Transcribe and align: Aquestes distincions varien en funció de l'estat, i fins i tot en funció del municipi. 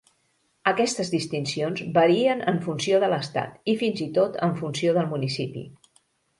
Aquestes 0.69 1.11
distincions 1.15 1.83
varien 1.97 2.41
en 2.53 2.57
funció 2.65 3.03
de 3.05 3.11
l'estat, 3.13 3.63
i 3.75 3.79
fins 3.85 4.05
i 4.09 4.11
tot 4.19 4.43
en 4.51 4.59
funció 4.65 4.99
del 4.99 5.15
municipi. 5.17 5.67